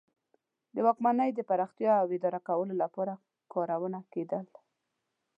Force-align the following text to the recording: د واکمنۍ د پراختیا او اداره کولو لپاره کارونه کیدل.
د 0.75 0.77
واکمنۍ 0.85 1.29
د 1.35 1.39
پراختیا 1.49 1.93
او 2.01 2.07
اداره 2.15 2.39
کولو 2.47 2.73
لپاره 2.83 3.13
کارونه 3.53 3.99
کیدل. 4.13 4.45